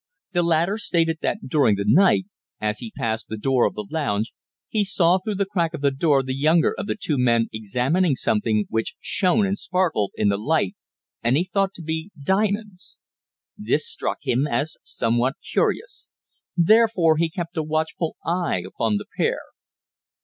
The 0.31 0.41
latter 0.41 0.79
stated 0.79 1.19
that 1.21 1.45
during 1.47 1.75
the 1.75 1.85
night, 1.85 2.25
as 2.59 2.79
he 2.79 2.89
passed 2.89 3.27
the 3.29 3.37
door 3.37 3.67
of 3.67 3.75
the 3.75 3.85
lounge, 3.91 4.33
he 4.67 4.83
saw 4.83 5.19
through 5.19 5.35
the 5.35 5.45
crack 5.45 5.75
of 5.75 5.81
the 5.81 5.91
door 5.91 6.23
the 6.23 6.33
younger 6.33 6.73
of 6.75 6.87
the 6.87 6.97
two 6.99 7.19
men 7.19 7.49
examining 7.53 8.15
something 8.15 8.65
which 8.69 8.95
shone 8.99 9.45
and 9.45 9.59
sparkled 9.59 10.11
in 10.15 10.29
the 10.29 10.37
light, 10.39 10.73
and 11.21 11.37
he 11.37 11.43
thought 11.43 11.75
to 11.75 11.83
be 11.83 12.09
diamonds. 12.19 12.97
This 13.55 13.87
struck 13.87 14.17
him 14.23 14.47
as 14.47 14.75
somewhat 14.81 15.35
curious; 15.47 16.09
therefore 16.57 17.17
he 17.17 17.29
kept 17.29 17.55
a 17.55 17.61
watchful 17.61 18.17
eye 18.25 18.63
upon 18.65 18.97
the 18.97 19.05
pair. 19.17 19.37